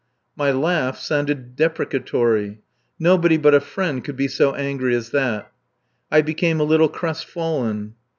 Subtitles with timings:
[0.35, 2.61] My laugh sounded deprecatory.
[2.97, 5.51] Nobody but a friend could be so angry as that.
[6.11, 7.93] I became a little crestfallen.